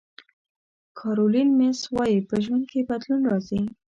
[0.99, 3.61] کارولین میس وایي په ژوند کې بدلون راځي.